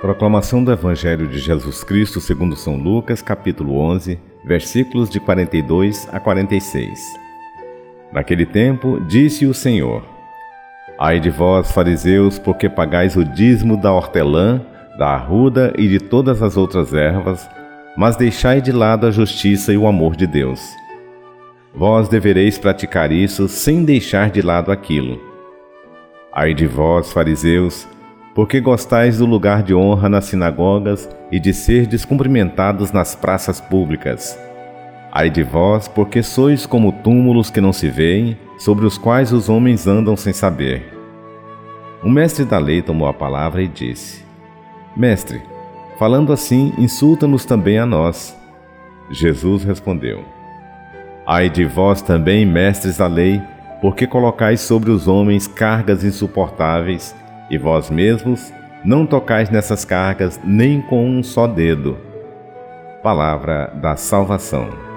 [0.00, 6.20] Proclamação do Evangelho de Jesus Cristo segundo São Lucas, capítulo 11, versículos de 42 a
[6.20, 7.00] 46.
[8.12, 10.04] Naquele tempo, disse o Senhor:
[11.00, 14.64] Ai de vós, fariseus, porque pagais o dízimo da hortelã,
[14.96, 17.50] da arruda e de todas as outras ervas,
[17.96, 20.60] mas deixai de lado a justiça e o amor de Deus.
[21.74, 25.20] Vós devereis praticar isso sem deixar de lado aquilo.
[26.32, 27.88] Ai de vós, fariseus,
[28.34, 34.38] porque gostais do lugar de honra nas sinagogas e de ser descumprimentados nas praças públicas.
[35.10, 39.48] Ai de vós, porque sois como túmulos que não se veem, sobre os quais os
[39.48, 40.94] homens andam sem saber.
[42.02, 44.24] O mestre da lei tomou a palavra e disse:
[44.96, 45.42] Mestre,
[45.98, 48.36] falando assim, insulta-nos também a nós.
[49.10, 50.22] Jesus respondeu:
[51.26, 53.42] Ai de vós também, mestres da lei,
[53.80, 57.14] porque colocais sobre os homens cargas insuportáveis
[57.50, 58.52] e vós mesmos
[58.84, 61.98] não tocais nessas cargas nem com um só dedo.
[63.02, 64.87] Palavra da salvação.